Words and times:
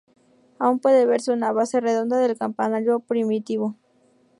Aún 0.57 0.79
puede 0.79 1.05
verse 1.05 1.31
una 1.31 1.51
base 1.51 1.79
redonda 1.79 2.17
del 2.17 2.35
campanario 2.35 3.01
primitivo. 3.01 3.75